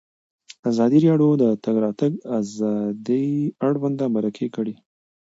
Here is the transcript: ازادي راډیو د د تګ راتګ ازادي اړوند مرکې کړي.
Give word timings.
ازادي 0.69 0.99
راډیو 1.07 1.31
د 1.37 1.41
د 1.41 1.43
تګ 1.63 1.75
راتګ 1.85 2.11
ازادي 2.39 3.27
اړوند 3.67 3.99
مرکې 4.15 4.47
کړي. 4.55 4.73